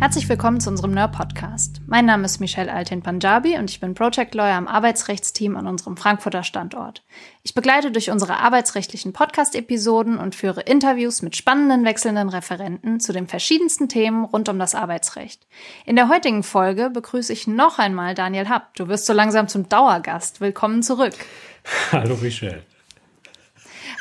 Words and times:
Herzlich 0.00 0.30
willkommen 0.30 0.60
zu 0.62 0.70
unserem 0.70 0.92
NER-Podcast. 0.92 1.82
Mein 1.86 2.06
Name 2.06 2.24
ist 2.24 2.40
Michelle 2.40 2.72
Altin 2.72 3.02
Panjabi 3.02 3.58
und 3.58 3.68
ich 3.68 3.80
bin 3.80 3.92
Project 3.92 4.34
Lawyer 4.34 4.54
am 4.54 4.66
Arbeitsrechtsteam 4.66 5.58
an 5.58 5.66
unserem 5.66 5.98
Frankfurter 5.98 6.42
Standort. 6.42 7.04
Ich 7.42 7.52
begleite 7.52 7.90
durch 7.92 8.10
unsere 8.10 8.38
arbeitsrechtlichen 8.38 9.12
Podcast-Episoden 9.12 10.16
und 10.16 10.34
führe 10.34 10.62
Interviews 10.62 11.20
mit 11.20 11.36
spannenden 11.36 11.84
wechselnden 11.84 12.30
Referenten 12.30 12.98
zu 12.98 13.12
den 13.12 13.26
verschiedensten 13.26 13.90
Themen 13.90 14.24
rund 14.24 14.48
um 14.48 14.58
das 14.58 14.74
Arbeitsrecht. 14.74 15.46
In 15.84 15.96
der 15.96 16.08
heutigen 16.08 16.44
Folge 16.44 16.88
begrüße 16.88 17.34
ich 17.34 17.46
noch 17.46 17.78
einmal 17.78 18.14
Daniel 18.14 18.48
Happ. 18.48 18.74
Du 18.76 18.88
wirst 18.88 19.04
so 19.04 19.12
langsam 19.12 19.48
zum 19.48 19.68
Dauergast. 19.68 20.40
Willkommen 20.40 20.82
zurück. 20.82 21.14
Hallo 21.92 22.16
Michelle. 22.16 22.62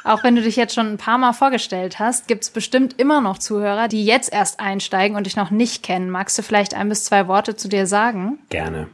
Auch 0.04 0.24
wenn 0.24 0.36
du 0.36 0.42
dich 0.42 0.56
jetzt 0.56 0.74
schon 0.74 0.88
ein 0.88 0.98
paar 0.98 1.18
Mal 1.18 1.34
vorgestellt 1.34 2.00
hast, 2.00 2.28
gibt 2.28 2.44
es 2.44 2.50
bestimmt 2.50 3.00
immer 3.00 3.22
noch 3.22 3.38
Zuhörer, 3.38 3.88
die 3.88 4.06
jetzt 4.06 4.32
erst 4.32 4.60
einsteigen 4.60 5.18
und 5.18 5.26
dich 5.26 5.36
noch 5.36 5.52
nicht 5.52 5.84
kennen. 5.84 6.10
Magst 6.10 6.38
du 6.38 6.42
vielleicht 6.42 6.74
ein 6.74 6.90
bis 6.90 7.04
zwei 7.04 7.28
Worte 7.28 7.56
zu 7.56 7.68
dir 7.68 7.86
sagen? 7.86 8.40
Gerne. 8.50 8.88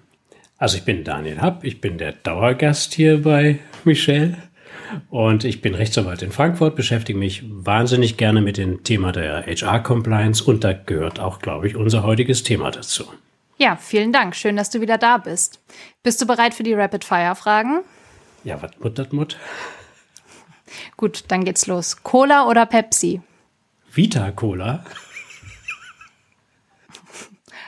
Also 0.58 0.78
ich 0.78 0.84
bin 0.84 1.04
Daniel 1.04 1.42
Happ, 1.42 1.64
ich 1.64 1.82
bin 1.82 1.98
der 1.98 2.14
Dauergast 2.14 2.94
hier 2.94 3.22
bei 3.22 3.60
Michelle 3.84 4.38
und 5.10 5.44
ich 5.44 5.62
bin 5.62 5.76
Rechtsanwalt 5.76 6.22
in 6.22 6.32
Frankfurt, 6.32 6.76
beschäftige 6.76 7.20
mich 7.20 7.44
wahnsinnig 7.46 8.18
gerne 8.18 8.42
mit 8.42 8.58
dem 8.58 8.84
Thema 8.84 9.12
der 9.12 9.46
HR-Compliance 9.46 10.44
und 10.44 10.64
da 10.64 10.74
gehört 10.74 11.20
auch, 11.20 11.40
glaube 11.40 11.68
ich, 11.68 11.76
unser 11.76 12.04
heutiges 12.04 12.44
Thema 12.44 12.72
dazu. 12.72 13.06
Ja, 13.58 13.76
vielen 13.76 14.12
Dank. 14.12 14.36
Schön, 14.36 14.56
dass 14.56 14.70
du 14.70 14.82
wieder 14.82 14.98
da 14.98 15.18
bist. 15.18 15.60
Bist 16.04 16.22
du 16.22 16.28
bereit 16.28 16.54
für 16.54 16.64
die 16.64 16.74
Rapid-Fire-Fragen? 16.74 17.82
Ja, 18.44 18.62
was 18.62 18.72
muttert 18.80 19.14
Mut? 19.14 19.38
Gut, 20.98 21.26
dann 21.30 21.46
geht's 21.46 21.68
los. 21.68 22.04
Cola 22.04 22.48
oder 22.48 22.66
Pepsi? 22.66 23.22
Vita 23.92 24.32
Cola. 24.32 24.84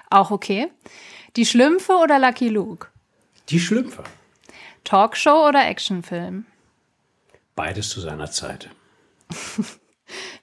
Auch 0.10 0.32
okay. 0.32 0.70
Die 1.36 1.46
Schlümpfe 1.46 1.94
oder 1.94 2.20
Lucky 2.20 2.50
Luke? 2.50 2.88
Die 3.50 3.60
Schlümpfe. 3.60 4.04
Talkshow 4.84 5.48
oder 5.48 5.68
Actionfilm? 5.68 6.46
Beides 7.56 7.90
zu 7.90 8.02
seiner 8.02 8.32
Zeit. 8.32 8.70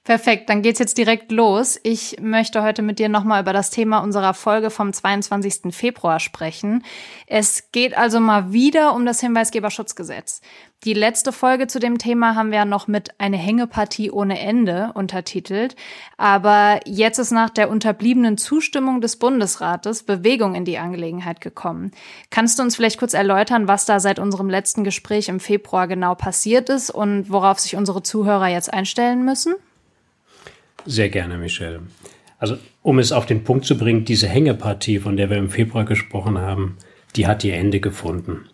Perfekt, 0.05 0.51
dann 0.51 0.61
geht's 0.61 0.77
jetzt 0.77 0.99
direkt 0.99 1.31
los. 1.31 1.79
Ich 1.81 2.17
möchte 2.21 2.61
heute 2.61 2.83
mit 2.83 2.99
dir 2.99 3.09
nochmal 3.09 3.41
über 3.41 3.53
das 3.53 3.71
Thema 3.71 4.03
unserer 4.03 4.35
Folge 4.35 4.69
vom 4.69 4.93
22. 4.93 5.73
Februar 5.75 6.19
sprechen. 6.19 6.83
Es 7.25 7.71
geht 7.71 7.97
also 7.97 8.19
mal 8.19 8.53
wieder 8.53 8.93
um 8.93 9.07
das 9.07 9.19
Hinweisgeberschutzgesetz. 9.19 10.41
Die 10.83 10.93
letzte 10.93 11.31
Folge 11.31 11.65
zu 11.65 11.79
dem 11.79 11.97
Thema 11.97 12.35
haben 12.35 12.51
wir 12.51 12.59
ja 12.59 12.65
noch 12.65 12.87
mit 12.87 13.19
eine 13.19 13.37
Hängepartie 13.37 14.11
ohne 14.11 14.39
Ende 14.39 14.91
untertitelt. 14.93 15.75
Aber 16.17 16.81
jetzt 16.85 17.17
ist 17.17 17.31
nach 17.31 17.49
der 17.49 17.71
unterbliebenen 17.71 18.37
Zustimmung 18.37 19.01
des 19.01 19.15
Bundesrates 19.15 20.03
Bewegung 20.03 20.53
in 20.53 20.65
die 20.65 20.77
Angelegenheit 20.77 21.41
gekommen. 21.41 21.89
Kannst 22.29 22.59
du 22.59 22.63
uns 22.63 22.75
vielleicht 22.75 22.99
kurz 22.99 23.15
erläutern, 23.15 23.67
was 23.67 23.87
da 23.87 23.99
seit 23.99 24.19
unserem 24.19 24.51
letzten 24.51 24.83
Gespräch 24.83 25.29
im 25.29 25.39
Februar 25.39 25.87
genau 25.87 26.13
passiert 26.13 26.69
ist 26.69 26.91
und 26.91 27.31
worauf 27.31 27.57
sich 27.57 27.75
unsere 27.75 28.03
Zuhörer 28.03 28.49
jetzt 28.49 28.71
einstellen 28.71 29.25
müssen? 29.25 29.55
Sehr 30.85 31.09
gerne, 31.09 31.37
Michelle. 31.37 31.81
Also, 32.37 32.57
um 32.81 32.99
es 32.99 33.11
auf 33.11 33.25
den 33.25 33.43
Punkt 33.43 33.65
zu 33.65 33.77
bringen, 33.77 34.05
diese 34.05 34.27
Hängepartie, 34.27 34.99
von 34.99 35.17
der 35.17 35.29
wir 35.29 35.37
im 35.37 35.49
Februar 35.49 35.85
gesprochen 35.85 36.37
haben, 36.37 36.77
die 37.15 37.27
hat 37.27 37.43
ihr 37.43 37.55
Ende 37.55 37.79
gefunden. 37.79 38.49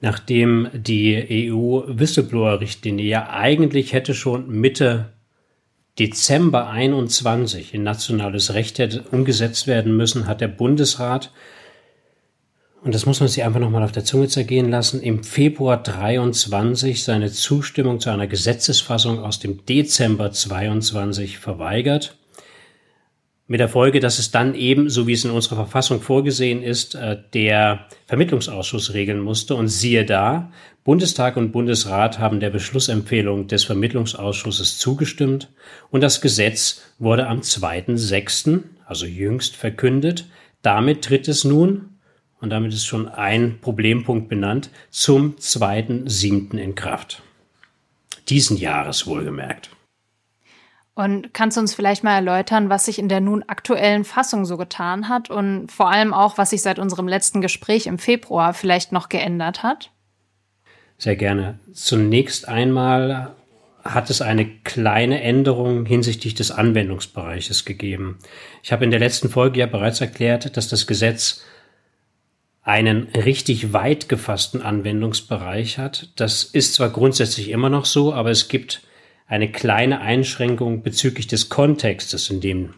Nachdem 0.00 0.68
die 0.72 1.50
EU-Whistleblower-Richtlinie 1.50 3.04
ja 3.04 3.30
eigentlich 3.30 3.92
hätte 3.92 4.14
schon 4.14 4.48
Mitte 4.48 5.12
Dezember 5.98 6.70
21 6.70 7.74
in 7.74 7.82
nationales 7.82 8.54
Recht 8.54 8.78
hätte 8.78 9.02
umgesetzt 9.10 9.66
werden 9.66 9.96
müssen, 9.96 10.28
hat 10.28 10.40
der 10.40 10.46
Bundesrat 10.48 11.32
und 12.88 12.94
das 12.94 13.04
muss 13.04 13.20
man 13.20 13.28
sich 13.28 13.44
einfach 13.44 13.60
nochmal 13.60 13.82
auf 13.82 13.92
der 13.92 14.06
Zunge 14.06 14.28
zergehen 14.28 14.70
lassen, 14.70 15.02
im 15.02 15.22
Februar 15.22 15.82
23 15.82 17.04
seine 17.04 17.30
Zustimmung 17.30 18.00
zu 18.00 18.08
einer 18.08 18.26
Gesetzesfassung 18.26 19.18
aus 19.18 19.38
dem 19.38 19.66
Dezember 19.66 20.32
22 20.32 21.36
verweigert. 21.36 22.16
Mit 23.46 23.60
der 23.60 23.68
Folge, 23.68 24.00
dass 24.00 24.18
es 24.18 24.30
dann 24.30 24.54
eben, 24.54 24.88
so 24.88 25.06
wie 25.06 25.12
es 25.12 25.26
in 25.26 25.32
unserer 25.32 25.56
Verfassung 25.56 26.00
vorgesehen 26.00 26.62
ist, 26.62 26.94
äh, 26.94 27.18
der 27.34 27.88
Vermittlungsausschuss 28.06 28.94
regeln 28.94 29.20
musste. 29.20 29.54
Und 29.54 29.68
siehe 29.68 30.06
da, 30.06 30.50
Bundestag 30.82 31.36
und 31.36 31.52
Bundesrat 31.52 32.18
haben 32.18 32.40
der 32.40 32.48
Beschlussempfehlung 32.48 33.48
des 33.48 33.64
Vermittlungsausschusses 33.64 34.78
zugestimmt 34.78 35.50
und 35.90 36.00
das 36.00 36.22
Gesetz 36.22 36.80
wurde 36.98 37.26
am 37.26 37.40
2.6., 37.40 38.60
also 38.86 39.04
jüngst 39.04 39.56
verkündet. 39.56 40.24
Damit 40.62 41.04
tritt 41.04 41.28
es 41.28 41.44
nun 41.44 41.97
und 42.40 42.50
damit 42.50 42.72
ist 42.72 42.86
schon 42.86 43.08
ein 43.08 43.58
Problempunkt 43.60 44.28
benannt, 44.28 44.70
zum 44.90 45.36
2.7. 45.36 46.56
in 46.56 46.74
Kraft. 46.74 47.22
Diesen 48.28 48.56
Jahres 48.56 49.06
wohlgemerkt. 49.06 49.70
Und 50.94 51.32
kannst 51.32 51.56
du 51.56 51.60
uns 51.60 51.74
vielleicht 51.74 52.02
mal 52.02 52.16
erläutern, 52.16 52.70
was 52.70 52.86
sich 52.86 52.98
in 52.98 53.08
der 53.08 53.20
nun 53.20 53.44
aktuellen 53.46 54.04
Fassung 54.04 54.44
so 54.44 54.56
getan 54.56 55.08
hat 55.08 55.30
und 55.30 55.70
vor 55.70 55.90
allem 55.90 56.12
auch, 56.12 56.38
was 56.38 56.50
sich 56.50 56.60
seit 56.60 56.80
unserem 56.80 57.06
letzten 57.06 57.40
Gespräch 57.40 57.86
im 57.86 57.98
Februar 57.98 58.52
vielleicht 58.52 58.90
noch 58.90 59.08
geändert 59.08 59.62
hat? 59.62 59.92
Sehr 60.96 61.14
gerne. 61.14 61.60
Zunächst 61.72 62.48
einmal 62.48 63.36
hat 63.84 64.10
es 64.10 64.20
eine 64.20 64.46
kleine 64.46 65.22
Änderung 65.22 65.86
hinsichtlich 65.86 66.34
des 66.34 66.50
Anwendungsbereiches 66.50 67.64
gegeben. 67.64 68.18
Ich 68.64 68.72
habe 68.72 68.84
in 68.84 68.90
der 68.90 69.00
letzten 69.00 69.28
Folge 69.28 69.60
ja 69.60 69.66
bereits 69.66 70.00
erklärt, 70.00 70.56
dass 70.56 70.66
das 70.66 70.88
Gesetz 70.88 71.44
einen 72.68 73.08
richtig 73.14 73.72
weit 73.72 74.10
gefassten 74.10 74.60
Anwendungsbereich 74.60 75.78
hat. 75.78 76.10
Das 76.16 76.44
ist 76.44 76.74
zwar 76.74 76.90
grundsätzlich 76.90 77.48
immer 77.48 77.70
noch 77.70 77.86
so, 77.86 78.12
aber 78.12 78.30
es 78.30 78.48
gibt 78.48 78.82
eine 79.26 79.50
kleine 79.50 80.02
Einschränkung 80.02 80.82
bezüglich 80.82 81.26
des 81.26 81.48
Kontextes, 81.48 82.28
in 82.28 82.42
dem 82.42 82.74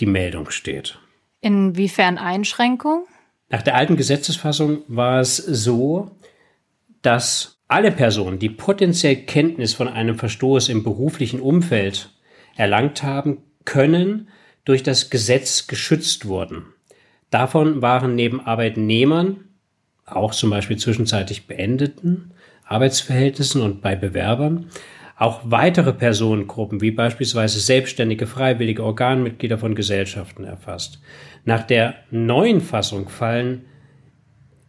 die 0.00 0.06
Meldung 0.06 0.50
steht. 0.50 0.98
Inwiefern 1.40 2.18
Einschränkung? 2.18 3.06
Nach 3.48 3.62
der 3.62 3.74
alten 3.74 3.96
Gesetzesfassung 3.96 4.82
war 4.86 5.20
es 5.20 5.38
so, 5.38 6.10
dass 7.00 7.58
alle 7.68 7.90
Personen, 7.90 8.38
die 8.38 8.50
potenziell 8.50 9.16
Kenntnis 9.16 9.72
von 9.72 9.88
einem 9.88 10.18
Verstoß 10.18 10.68
im 10.68 10.84
beruflichen 10.84 11.40
Umfeld 11.40 12.10
erlangt 12.54 13.02
haben, 13.02 13.38
können 13.64 14.28
durch 14.66 14.82
das 14.82 15.08
Gesetz 15.08 15.68
geschützt 15.68 16.26
wurden. 16.26 16.66
Davon 17.32 17.80
waren 17.80 18.14
neben 18.14 18.40
Arbeitnehmern, 18.40 19.38
auch 20.04 20.32
zum 20.32 20.50
Beispiel 20.50 20.76
zwischenzeitlich 20.76 21.46
beendeten 21.46 22.32
Arbeitsverhältnissen 22.66 23.62
und 23.62 23.80
bei 23.80 23.96
Bewerbern, 23.96 24.66
auch 25.16 25.40
weitere 25.44 25.94
Personengruppen 25.94 26.82
wie 26.82 26.90
beispielsweise 26.90 27.58
selbstständige, 27.58 28.26
freiwillige 28.26 28.84
Organmitglieder 28.84 29.56
von 29.56 29.74
Gesellschaften 29.74 30.44
erfasst. 30.44 31.00
Nach 31.46 31.62
der 31.62 31.94
neuen 32.10 32.60
Fassung 32.60 33.08
fallen 33.08 33.64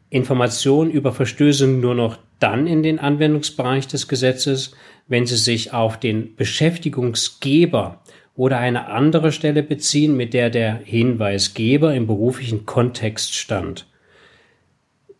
Informationen 0.09 0.89
über 0.89 1.11
Verstöße 1.11 1.67
nur 1.67 1.95
noch 1.95 2.17
dann 2.39 2.65
in 2.65 2.81
den 2.81 2.97
Anwendungsbereich 2.97 3.87
des 3.87 4.07
Gesetzes, 4.07 4.73
wenn 5.09 5.25
sie 5.25 5.35
sich 5.35 5.73
auf 5.73 5.99
den 5.99 6.37
Beschäftigungsgeber 6.37 8.01
oder 8.35 8.57
eine 8.57 8.87
andere 8.87 9.31
Stelle 9.31 9.63
beziehen, 9.63 10.17
mit 10.17 10.33
der 10.33 10.49
der 10.49 10.75
Hinweisgeber 10.75 11.93
im 11.93 12.07
beruflichen 12.07 12.65
Kontext 12.65 13.35
stand. 13.35 13.87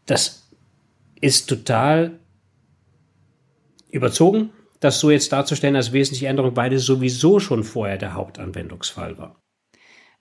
Das 0.06 0.50
ist 1.22 1.48
total 1.48 2.20
überzogen, 3.92 4.50
das 4.80 5.00
so 5.00 5.12
jetzt 5.12 5.32
darzustellen 5.32 5.76
als 5.76 5.94
wesentliche 5.94 6.28
Änderung, 6.28 6.56
weil 6.56 6.74
es 6.74 6.86
sowieso 6.86 7.40
schon 7.40 7.64
vorher 7.64 7.98
der 7.98 8.16
Hauptanwendungsfall 8.16 9.18
war. 9.18 9.40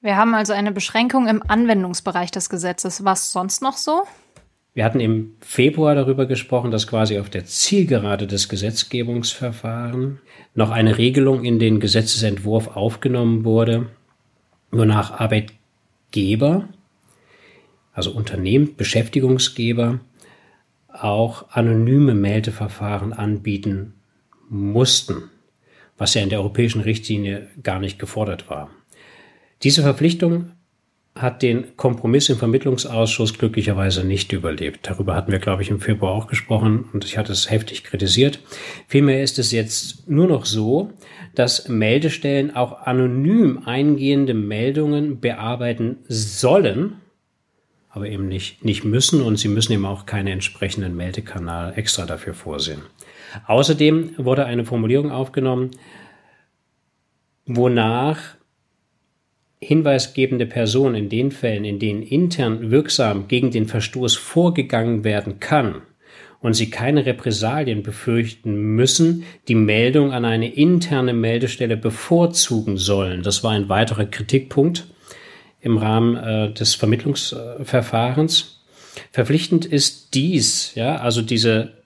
Wir 0.00 0.16
haben 0.16 0.34
also 0.34 0.52
eine 0.52 0.72
Beschränkung 0.72 1.28
im 1.28 1.42
Anwendungsbereich 1.46 2.30
des 2.30 2.48
Gesetzes. 2.48 3.04
Was 3.04 3.32
sonst 3.32 3.62
noch 3.62 3.76
so? 3.76 4.02
Wir 4.74 4.84
hatten 4.84 5.00
im 5.00 5.34
Februar 5.40 5.94
darüber 5.94 6.24
gesprochen, 6.24 6.70
dass 6.70 6.86
quasi 6.86 7.18
auf 7.18 7.28
der 7.28 7.44
Zielgerade 7.44 8.26
des 8.26 8.48
Gesetzgebungsverfahrens 8.48 10.18
noch 10.54 10.70
eine 10.70 10.96
Regelung 10.96 11.44
in 11.44 11.58
den 11.58 11.78
Gesetzesentwurf 11.78 12.68
aufgenommen 12.68 13.44
wurde, 13.44 13.88
wonach 14.70 15.20
Arbeitgeber, 15.20 16.68
also 17.92 18.12
Unternehmen, 18.12 18.74
Beschäftigungsgeber, 18.76 20.00
auch 20.88 21.50
anonyme 21.50 22.14
Meldeverfahren 22.14 23.12
anbieten 23.12 23.92
mussten, 24.48 25.30
was 25.98 26.14
ja 26.14 26.22
in 26.22 26.30
der 26.30 26.40
europäischen 26.40 26.80
Richtlinie 26.80 27.48
gar 27.62 27.78
nicht 27.78 27.98
gefordert 27.98 28.48
war. 28.48 28.70
Diese 29.62 29.82
Verpflichtung 29.82 30.52
hat 31.14 31.42
den 31.42 31.76
Kompromiss 31.76 32.30
im 32.30 32.38
Vermittlungsausschuss 32.38 33.36
glücklicherweise 33.36 34.04
nicht 34.04 34.32
überlebt. 34.32 34.80
Darüber 34.88 35.14
hatten 35.14 35.30
wir, 35.30 35.40
glaube 35.40 35.62
ich, 35.62 35.68
im 35.68 35.80
Februar 35.80 36.12
auch 36.12 36.26
gesprochen 36.26 36.88
und 36.92 37.04
ich 37.04 37.18
hatte 37.18 37.32
es 37.32 37.50
heftig 37.50 37.84
kritisiert. 37.84 38.40
Vielmehr 38.88 39.22
ist 39.22 39.38
es 39.38 39.52
jetzt 39.52 40.08
nur 40.08 40.26
noch 40.26 40.46
so, 40.46 40.90
dass 41.34 41.68
Meldestellen 41.68 42.56
auch 42.56 42.82
anonym 42.82 43.62
eingehende 43.66 44.32
Meldungen 44.32 45.20
bearbeiten 45.20 45.98
sollen, 46.08 46.96
aber 47.90 48.08
eben 48.08 48.26
nicht, 48.26 48.64
nicht 48.64 48.84
müssen 48.84 49.20
und 49.20 49.36
sie 49.36 49.48
müssen 49.48 49.74
eben 49.74 49.84
auch 49.84 50.06
keinen 50.06 50.28
entsprechenden 50.28 50.96
Meldekanal 50.96 51.74
extra 51.76 52.06
dafür 52.06 52.32
vorsehen. 52.32 52.80
Außerdem 53.46 54.14
wurde 54.16 54.46
eine 54.46 54.64
Formulierung 54.64 55.10
aufgenommen, 55.10 55.72
wonach 57.44 58.36
hinweisgebende 59.62 60.46
Person 60.46 60.94
in 60.94 61.08
den 61.08 61.30
Fällen, 61.30 61.64
in 61.64 61.78
denen 61.78 62.02
intern 62.02 62.70
wirksam 62.70 63.28
gegen 63.28 63.50
den 63.50 63.66
Verstoß 63.66 64.16
vorgegangen 64.16 65.04
werden 65.04 65.40
kann 65.40 65.82
und 66.40 66.54
sie 66.54 66.70
keine 66.70 67.06
Repressalien 67.06 67.82
befürchten 67.82 68.74
müssen, 68.74 69.24
die 69.46 69.54
Meldung 69.54 70.12
an 70.12 70.24
eine 70.24 70.52
interne 70.52 71.12
Meldestelle 71.12 71.76
bevorzugen 71.76 72.76
sollen. 72.76 73.22
Das 73.22 73.44
war 73.44 73.52
ein 73.52 73.68
weiterer 73.68 74.04
Kritikpunkt 74.04 74.86
im 75.60 75.78
Rahmen 75.78 76.16
äh, 76.16 76.52
des 76.52 76.74
Vermittlungsverfahrens. 76.74 78.64
Verpflichtend 79.12 79.64
ist 79.64 80.14
dies, 80.14 80.74
ja, 80.74 80.96
also 80.96 81.22
diese 81.22 81.82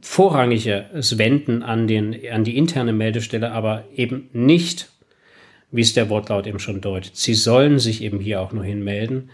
vorrangiges 0.00 1.18
Wenden 1.18 1.62
an, 1.62 1.86
den, 1.86 2.16
an 2.32 2.44
die 2.44 2.56
interne 2.56 2.92
Meldestelle, 2.92 3.52
aber 3.52 3.84
eben 3.94 4.28
nicht 4.32 4.88
wie 5.72 5.80
es 5.80 5.94
der 5.94 6.08
Wortlaut 6.08 6.46
eben 6.46 6.58
schon 6.58 6.80
deutet. 6.80 7.16
Sie 7.16 7.34
sollen 7.34 7.78
sich 7.78 8.02
eben 8.02 8.20
hier 8.20 8.40
auch 8.40 8.52
nur 8.52 8.64
hinmelden. 8.64 9.30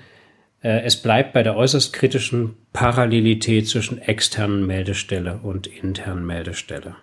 Äh, 0.62 0.82
es 0.82 0.96
bleibt 0.96 1.32
bei 1.32 1.42
der 1.42 1.56
äußerst 1.56 1.92
kritischen 1.92 2.56
Parallelität 2.72 3.68
zwischen 3.68 3.98
externen 3.98 4.66
Meldestelle 4.66 5.40
und 5.42 5.66
internen 5.66 6.24
Meldestelle. 6.24 6.96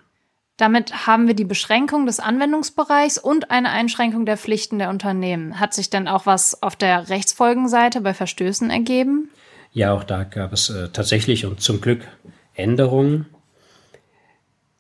Damit 0.58 1.06
haben 1.06 1.28
wir 1.28 1.34
die 1.34 1.44
Beschränkung 1.44 2.06
des 2.06 2.22
Anwendungsbereichs 2.22 3.18
und 3.18 3.52
eine 3.52 3.72
Einschränkung 3.72 4.26
der 4.26 4.38
Pflichten 4.38 4.80
der 4.80 4.90
Unternehmen. 4.90 5.60
Hat 5.60 5.74
sich 5.74 5.90
denn 5.90 6.08
auch 6.08 6.26
was 6.26 6.64
auf 6.64 6.78
der 6.78 7.10
Rechtsfolgenseite 7.10 8.00
bei 8.00 8.14
Verstößen 8.14 8.70
ergeben? 8.70 9.30
Ja, 9.74 9.94
auch 9.94 10.06
da 10.06 10.24
gab 10.24 10.54
es 10.54 10.70
äh, 10.70 10.88
tatsächlich 10.94 11.46
und 11.46 11.60
zum 11.60 11.82
Glück 11.82 12.08
Änderungen. 12.54 13.26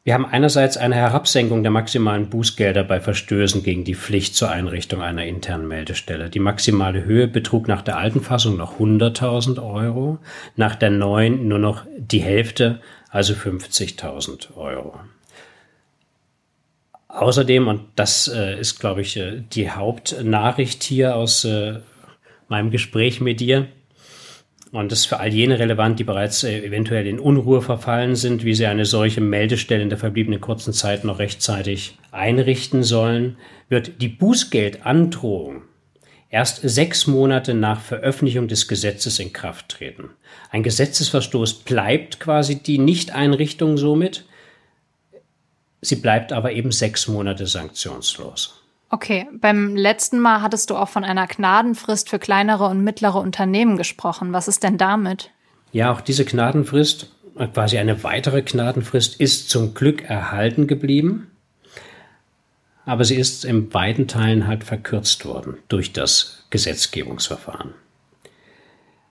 Wir 0.05 0.13
haben 0.13 0.27
einerseits 0.27 0.77
eine 0.77 0.93
Herabsenkung 0.93 1.63
der 1.63 1.71
maximalen 1.71 2.29
Bußgelder 2.29 2.83
bei 2.83 3.01
Verstößen 3.01 3.63
gegen 3.63 3.85
die 3.85 3.95
Pflicht 3.95 4.35
zur 4.35 4.51
Einrichtung 4.51 5.01
einer 5.01 5.25
internen 5.25 5.67
Meldestelle. 5.67 6.29
Die 6.29 6.39
maximale 6.39 7.05
Höhe 7.05 7.27
betrug 7.27 7.67
nach 7.67 7.81
der 7.81 7.97
alten 7.97 8.21
Fassung 8.21 8.55
noch 8.55 8.79
100.000 8.79 9.59
Euro, 9.59 10.19
nach 10.55 10.75
der 10.75 10.91
neuen 10.91 11.47
nur 11.47 11.57
noch 11.57 11.87
die 11.97 12.21
Hälfte, 12.21 12.81
also 13.09 13.33
50.000 13.33 14.55
Euro. 14.55 14.99
Außerdem, 17.07 17.67
und 17.67 17.81
das 17.95 18.27
äh, 18.27 18.59
ist, 18.59 18.79
glaube 18.79 19.01
ich, 19.01 19.17
äh, 19.17 19.41
die 19.53 19.71
Hauptnachricht 19.71 20.83
hier 20.83 21.15
aus 21.15 21.45
äh, 21.45 21.79
meinem 22.47 22.69
Gespräch 22.69 23.21
mit 23.21 23.39
dir, 23.39 23.69
und 24.75 24.91
das 24.91 24.99
ist 24.99 25.05
für 25.05 25.19
all 25.19 25.33
jene 25.33 25.57
relevant, 25.57 25.99
die 25.99 26.03
bereits 26.03 26.43
äh, 26.43 26.59
eventuell 26.59 27.07
in 27.07 27.19
Unruhe 27.19 27.61
verfallen 27.61 28.15
sind, 28.15 28.43
wie 28.43 28.53
sie 28.53 28.65
eine 28.65 28.85
solche 28.85 29.21
Meldestelle 29.21 29.81
in 29.81 29.89
der 29.89 29.97
verbliebenen 29.97 30.41
kurzen 30.41 30.73
Zeit 30.73 31.05
noch 31.05 31.19
rechtzeitig 31.19 31.97
einrichten 32.11 32.83
sollen, 32.83 33.37
wird 33.69 34.01
die 34.01 34.09
Bußgeldandrohung 34.09 35.61
erst 36.29 36.59
sechs 36.61 37.07
Monate 37.07 37.53
nach 37.53 37.79
Veröffentlichung 37.79 38.49
des 38.49 38.67
Gesetzes 38.67 39.19
in 39.19 39.31
Kraft 39.31 39.69
treten. 39.69 40.09
Ein 40.51 40.63
Gesetzesverstoß 40.63 41.53
bleibt 41.63 42.19
quasi 42.19 42.61
die 42.61 42.77
Nichteinrichtung 42.77 43.77
somit, 43.77 44.25
sie 45.79 45.95
bleibt 45.95 46.33
aber 46.33 46.51
eben 46.51 46.73
sechs 46.73 47.07
Monate 47.07 47.47
sanktionslos. 47.47 48.64
Okay, 48.89 49.27
beim 49.33 49.75
letzten 49.75 50.19
Mal 50.19 50.41
hattest 50.41 50.69
du 50.69 50.75
auch 50.75 50.89
von 50.89 51.03
einer 51.03 51.27
Gnadenfrist 51.27 52.09
für 52.09 52.19
kleinere 52.19 52.65
und 52.67 52.83
mittlere 52.83 53.19
Unternehmen 53.19 53.77
gesprochen. 53.77 54.31
Was 54.31 54.47
ist 54.47 54.63
denn 54.63 54.77
damit? 54.77 55.31
Ja, 55.71 55.91
auch 55.91 56.01
diese 56.01 56.23
Gnadenfrist, 56.23 57.11
quasi 57.53 57.77
eine 57.77 58.03
weitere 58.03 58.41
Gnadenfrist, 58.41 59.19
ist 59.19 59.49
zum 59.49 59.73
Glück 59.73 60.03
erhalten 60.03 60.67
geblieben. 60.67 61.31
Aber 62.85 63.03
sie 63.03 63.15
ist 63.15 63.43
in 63.43 63.69
beiden 63.69 64.07
Teilen 64.07 64.45
halt 64.45 64.63
verkürzt 64.63 65.25
worden 65.25 65.57
durch 65.67 65.91
das 65.91 66.45
Gesetzgebungsverfahren. 66.51 67.73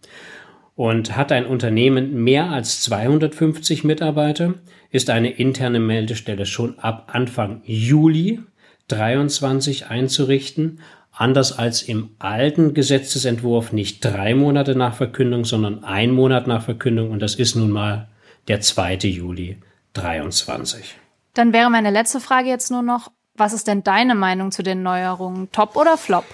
Und 0.76 1.18
hat 1.18 1.32
ein 1.32 1.46
Unternehmen 1.46 2.24
mehr 2.24 2.50
als 2.50 2.82
250 2.82 3.84
Mitarbeiter, 3.84 4.56
ist 4.90 5.10
eine 5.10 5.32
interne 5.32 5.80
Meldestelle 5.80 6.46
schon 6.46 6.80
ab 6.80 7.10
Anfang 7.14 7.62
Juli 7.66 8.40
23 8.88 9.88
einzurichten, 9.88 10.80
anders 11.12 11.58
als 11.58 11.82
im 11.84 12.12
alten 12.20 12.74
Gesetzesentwurf 12.74 13.74
nicht 13.74 14.04
drei 14.04 14.34
Monate 14.34 14.76
nach 14.76 14.96
Verkündung, 14.96 15.46
sondern 15.46 15.84
ein 15.84 16.12
Monat 16.12 16.48
nach 16.48 16.64
Verkündung 16.64 17.12
und 17.12 17.22
das 17.22 17.36
ist 17.36 17.56
nun 17.56 17.72
mal 17.72 18.08
der 18.48 18.62
2. 18.62 18.96
Juli 19.04 19.58
23. 19.94 20.98
Dann 21.34 21.54
wäre 21.54 21.70
meine 21.70 21.92
letzte 21.92 22.20
Frage 22.20 22.50
jetzt 22.50 22.72
nur 22.72 22.82
noch, 22.82 23.12
was 23.36 23.54
ist 23.54 23.68
denn 23.68 23.84
deine 23.84 24.16
Meinung 24.16 24.52
zu 24.52 24.64
den 24.64 24.84
Neuerungen? 24.84 25.52
Top 25.52 25.76
oder 25.76 25.98
Flop? 25.98 26.26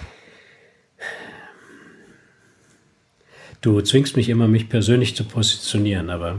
Du 3.68 3.82
zwingst 3.82 4.16
mich 4.16 4.30
immer, 4.30 4.48
mich 4.48 4.70
persönlich 4.70 5.14
zu 5.14 5.24
positionieren, 5.24 6.08
aber 6.08 6.38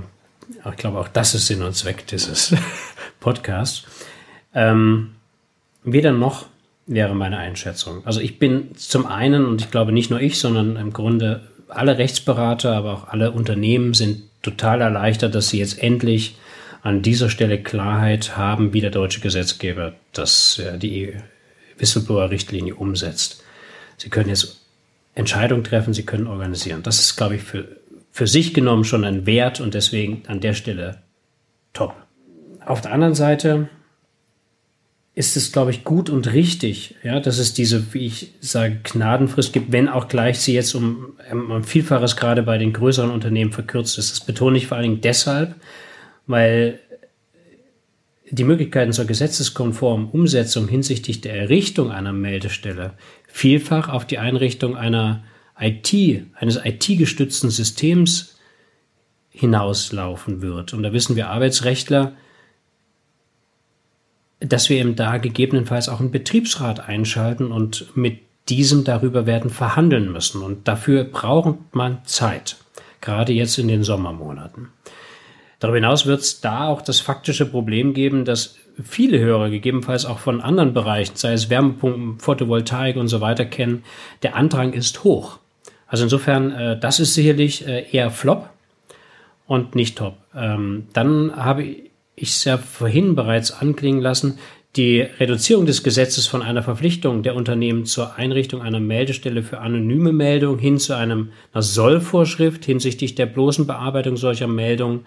ich 0.67 0.77
glaube, 0.77 0.97
auch 0.97 1.07
das 1.07 1.35
ist 1.35 1.45
Sinn 1.45 1.61
und 1.61 1.75
Zweck 1.75 2.07
dieses 2.07 2.55
Podcasts. 3.19 3.83
Ähm, 4.55 5.11
weder 5.83 6.11
noch 6.11 6.47
wäre 6.87 7.13
meine 7.13 7.37
Einschätzung. 7.37 8.03
Also 8.03 8.19
ich 8.19 8.39
bin 8.39 8.75
zum 8.75 9.05
einen, 9.05 9.45
und 9.45 9.61
ich 9.61 9.69
glaube 9.69 9.91
nicht 9.91 10.09
nur 10.09 10.19
ich, 10.19 10.39
sondern 10.39 10.75
im 10.75 10.91
Grunde 10.91 11.47
alle 11.67 11.99
Rechtsberater, 11.99 12.75
aber 12.75 12.93
auch 12.93 13.07
alle 13.09 13.31
Unternehmen 13.31 13.93
sind 13.93 14.23
total 14.41 14.81
erleichtert, 14.81 15.35
dass 15.35 15.49
sie 15.49 15.59
jetzt 15.59 15.83
endlich 15.83 16.35
an 16.81 17.03
dieser 17.03 17.29
Stelle 17.29 17.61
Klarheit 17.61 18.37
haben, 18.37 18.73
wie 18.73 18.81
der 18.81 18.89
deutsche 18.89 19.21
Gesetzgeber 19.21 19.93
das, 20.13 20.57
ja, 20.57 20.77
die 20.77 21.13
Whistleblower-Richtlinie 21.77 22.73
umsetzt. 22.73 23.43
Sie 23.97 24.09
können 24.09 24.29
jetzt 24.29 24.58
Entscheidungen 25.19 25.63
treffen, 25.63 25.93
sie 25.93 26.05
können 26.05 26.27
organisieren. 26.27 26.81
Das 26.81 26.99
ist, 26.99 27.17
glaube 27.17 27.35
ich, 27.35 27.43
für, 27.43 27.67
für 28.11 28.25
sich 28.25 28.53
genommen 28.53 28.85
schon 28.85 29.03
ein 29.03 29.25
Wert 29.25 29.59
und 29.59 29.73
deswegen 29.73 30.23
an 30.27 30.39
der 30.39 30.53
Stelle 30.53 31.03
top. 31.73 31.93
Auf 32.65 32.81
der 32.81 32.93
anderen 32.93 33.15
Seite 33.15 33.69
ist 35.15 35.35
es, 35.35 35.51
glaube 35.51 35.71
ich, 35.71 35.83
gut 35.83 36.09
und 36.09 36.31
richtig, 36.31 36.95
ja, 37.03 37.19
dass 37.19 37.37
es 37.37 37.53
diese, 37.53 37.93
wie 37.93 38.05
ich 38.05 38.33
sage, 38.39 38.79
Gnadenfrist 38.83 39.51
gibt, 39.51 39.73
wenn 39.73 39.89
auch 39.89 40.07
gleich 40.07 40.39
sie 40.39 40.53
jetzt 40.53 40.73
um, 40.73 41.17
um 41.31 41.63
Vielfaches 41.63 42.15
gerade 42.15 42.41
bei 42.41 42.57
den 42.57 42.71
größeren 42.71 43.11
Unternehmen 43.11 43.51
verkürzt 43.51 43.97
ist. 43.97 44.11
Das 44.11 44.21
betone 44.21 44.57
ich 44.57 44.67
vor 44.67 44.77
allen 44.77 44.89
Dingen 44.89 45.01
deshalb, 45.01 45.55
weil 46.27 46.79
die 48.31 48.43
Möglichkeiten 48.45 48.93
zur 48.93 49.05
gesetzeskonformen 49.05 50.09
Umsetzung 50.09 50.67
hinsichtlich 50.67 51.19
der 51.19 51.35
Errichtung 51.35 51.91
einer 51.91 52.13
Meldestelle 52.13 52.93
vielfach 53.29 53.87
auf 53.89 54.05
die 54.05 54.17
Einrichtung 54.17 54.75
einer 54.75 55.23
IT, 55.57 55.93
eines 56.35 56.59
IT-gestützten 56.63 57.49
Systems 57.49 58.37
hinauslaufen 59.29 60.41
wird. 60.41 60.73
Und 60.73 60.83
da 60.83 60.91
wissen 60.91 61.15
wir 61.15 61.29
Arbeitsrechtler, 61.29 62.13
dass 64.39 64.69
wir 64.69 64.77
eben 64.77 64.95
da 64.95 65.17
gegebenenfalls 65.17 65.89
auch 65.89 65.99
einen 65.99 66.11
Betriebsrat 66.11 66.81
einschalten 66.81 67.51
und 67.51 67.95
mit 67.95 68.19
diesem 68.47 68.83
darüber 68.83 69.25
werden 69.25 69.51
verhandeln 69.51 70.11
müssen. 70.11 70.41
Und 70.41 70.67
dafür 70.67 71.03
braucht 71.03 71.57
man 71.73 72.03
Zeit, 72.05 72.57
gerade 73.01 73.33
jetzt 73.33 73.57
in 73.59 73.67
den 73.67 73.83
Sommermonaten. 73.83 74.69
Darüber 75.59 75.77
hinaus 75.77 76.05
wird 76.05 76.21
es 76.21 76.41
da 76.41 76.67
auch 76.67 76.81
das 76.81 76.99
faktische 76.99 77.45
Problem 77.45 77.93
geben, 77.93 78.25
dass 78.25 78.55
viele 78.83 79.19
Hörer, 79.19 79.49
gegebenenfalls 79.49 80.05
auch 80.05 80.19
von 80.19 80.41
anderen 80.41 80.73
Bereichen, 80.73 81.15
sei 81.15 81.33
es 81.33 81.49
Wärmepumpen, 81.49 82.19
Photovoltaik 82.19 82.95
und 82.95 83.09
so 83.09 83.19
weiter, 83.19 83.45
kennen, 83.45 83.83
der 84.23 84.35
Andrang 84.35 84.73
ist 84.73 85.03
hoch. 85.03 85.39
Also 85.87 86.03
insofern, 86.03 86.51
äh, 86.51 86.79
das 86.79 86.99
ist 86.99 87.13
sicherlich 87.13 87.67
äh, 87.67 87.85
eher 87.91 88.11
Flop 88.11 88.49
und 89.47 89.75
nicht 89.75 89.97
top. 89.97 90.17
Ähm, 90.35 90.87
dann 90.93 91.35
habe 91.35 91.63
ich 91.63 92.29
es 92.29 92.45
ja 92.45 92.57
vorhin 92.57 93.15
bereits 93.15 93.51
anklingen 93.51 94.01
lassen, 94.01 94.39
die 94.75 95.01
Reduzierung 95.01 95.65
des 95.65 95.83
Gesetzes 95.83 96.27
von 96.27 96.43
einer 96.43 96.61
Verpflichtung 96.61 97.23
der 97.23 97.35
Unternehmen 97.35 97.85
zur 97.85 98.15
Einrichtung 98.15 98.61
einer 98.61 98.79
Meldestelle 98.79 99.41
für 99.41 99.59
anonyme 99.59 100.13
Meldung 100.13 100.59
hin 100.59 100.77
zu 100.77 100.95
einem, 100.95 101.31
einer 101.51 101.63
Sollvorschrift 101.63 102.65
hinsichtlich 102.65 103.15
der 103.15 103.25
bloßen 103.25 103.65
Bearbeitung 103.65 104.15
solcher 104.15 104.47
Meldungen 104.47 105.05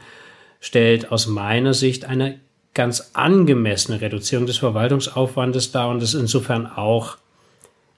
stellt 0.62 1.12
aus 1.12 1.26
meiner 1.26 1.74
Sicht 1.74 2.06
eine 2.06 2.38
ganz 2.72 3.10
angemessene 3.12 4.00
Reduzierung 4.00 4.46
des 4.46 4.58
Verwaltungsaufwandes 4.58 5.72
dar 5.72 5.90
und 5.90 6.02
ist 6.02 6.14
insofern 6.14 6.66
auch 6.66 7.18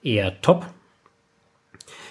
eher 0.02 0.40
top. 0.40 0.66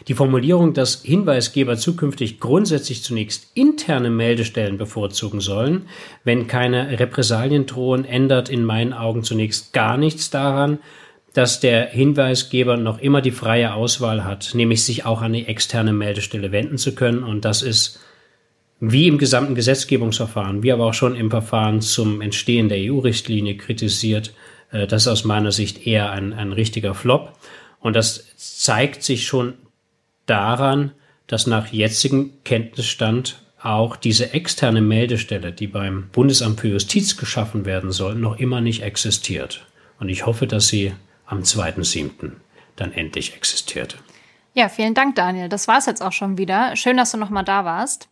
Die 0.07 0.13
Formulierung, 0.13 0.74
dass 0.74 1.01
Hinweisgeber 1.01 1.77
zukünftig 1.77 2.39
grundsätzlich 2.39 3.03
zunächst 3.03 3.51
interne 3.55 4.10
Meldestellen 4.10 4.77
bevorzugen 4.77 5.41
sollen, 5.41 5.88
wenn 6.24 6.48
keine 6.48 7.00
Repressalien 7.00 7.65
drohen, 7.65 8.05
ändert 8.05 8.50
in 8.50 8.63
meinen 8.63 8.93
Augen 8.93 9.24
zunächst 9.24 9.74
gar 9.74 9.98
nichts 9.98 10.29
daran, 10.29 10.79
dass 11.33 11.62
der 11.62 11.88
Hinweisgeber 11.88 12.77
noch 12.77 13.00
immer 13.00 13.22
die 13.22 13.31
freie 13.31 13.74
Auswahl 13.74 14.24
hat, 14.24 14.51
nämlich 14.53 14.86
sich 14.86 15.05
auch 15.05 15.22
an 15.22 15.33
die 15.33 15.48
externe 15.48 15.93
Meldestelle 15.93 16.51
wenden 16.51 16.77
zu 16.77 16.93
können. 16.93 17.24
Und 17.24 17.43
das 17.43 17.63
ist 17.63 18.00
wie 18.86 19.08
im 19.08 19.18
gesamten 19.18 19.56
Gesetzgebungsverfahren, 19.56 20.62
wie 20.62 20.74
aber 20.74 20.86
auch 20.86 20.94
schon 20.94 21.16
im 21.16 21.30
Verfahren 21.30 21.80
zum 21.80 22.20
Entstehen 22.20 22.68
der 22.68 22.80
EU-Richtlinie 22.80 23.56
kritisiert, 23.56 24.34
äh, 24.72 24.88
das 24.88 25.04
ist 25.04 25.08
aus 25.08 25.24
meiner 25.24 25.54
Sicht 25.54 25.88
eher 25.88 26.12
ein, 26.12 26.34
ein 26.34 26.52
richtiger 26.52 26.94
Flop. 26.94 27.32
Und 27.80 27.96
das 27.96 28.25
zeigt 28.36 29.04
sich 29.04 29.25
schon 29.25 29.54
daran, 30.25 30.92
dass 31.28 31.48
nach 31.48 31.68
jetzigem 31.68 32.32
Kenntnisstand 32.44 33.42
auch 33.62 33.96
diese 33.96 34.34
externe 34.34 34.82
Meldestelle, 34.82 35.54
die 35.54 35.68
beim 35.68 36.10
Bundesamt 36.12 36.60
für 36.60 36.68
Justiz 36.68 37.16
geschaffen 37.16 37.63
werden 37.63 37.94
soll, 37.94 38.16
noch 38.16 38.38
immer 38.38 38.60
nicht 38.60 38.84
existiert. 38.84 39.66
Und 39.98 40.10
ich 40.10 40.25
hoffe, 40.25 40.46
dass 40.46 40.68
sie 40.68 40.92
am 41.25 41.44
2.7. 41.44 42.34
dann 42.75 42.92
endlich 42.92 43.34
existiert. 43.34 43.98
Ja, 44.54 44.68
vielen 44.68 44.94
Dank, 44.94 45.16
Daniel. 45.16 45.48
Das 45.48 45.70
war 45.70 45.78
es 45.78 45.86
jetzt 45.86 46.02
auch 46.02 46.12
schon 46.12 46.38
wieder. 46.38 46.75
Schön, 46.75 46.98
dass 46.98 47.12
du 47.12 47.18
nochmal 47.18 47.46
da 47.46 47.63
warst. 47.63 48.10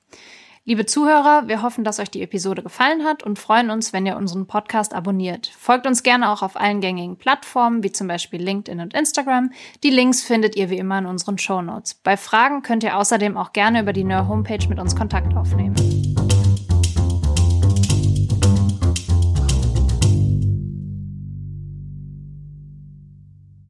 Liebe 0.63 0.85
Zuhörer, 0.85 1.47
wir 1.47 1.63
hoffen, 1.63 1.83
dass 1.83 1.99
euch 1.99 2.11
die 2.11 2.21
Episode 2.21 2.61
gefallen 2.61 3.03
hat 3.03 3.23
und 3.23 3.39
freuen 3.39 3.71
uns, 3.71 3.93
wenn 3.93 4.05
ihr 4.05 4.15
unseren 4.15 4.45
Podcast 4.45 4.93
abonniert. 4.93 5.47
Folgt 5.57 5.87
uns 5.87 6.03
gerne 6.03 6.29
auch 6.29 6.43
auf 6.43 6.55
allen 6.55 6.81
gängigen 6.81 7.17
Plattformen, 7.17 7.81
wie 7.81 7.91
zum 7.91 8.07
Beispiel 8.07 8.39
LinkedIn 8.39 8.79
und 8.79 8.93
Instagram. 8.93 9.51
Die 9.81 9.89
Links 9.89 10.21
findet 10.21 10.55
ihr 10.55 10.69
wie 10.69 10.77
immer 10.77 10.99
in 10.99 11.07
unseren 11.07 11.39
Show 11.39 11.63
Notes. 11.63 11.95
Bei 11.95 12.15
Fragen 12.15 12.61
könnt 12.61 12.83
ihr 12.83 12.95
außerdem 12.95 13.37
auch 13.37 13.53
gerne 13.53 13.81
über 13.81 13.91
die 13.91 14.03
NER 14.03 14.27
Homepage 14.27 14.67
mit 14.69 14.79
uns 14.79 14.95
Kontakt 14.95 15.35
aufnehmen. 15.35 16.10